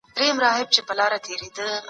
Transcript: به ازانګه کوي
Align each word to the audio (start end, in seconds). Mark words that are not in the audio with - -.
به 0.17 0.23
ازانګه 0.29 1.17
کوي 1.23 1.47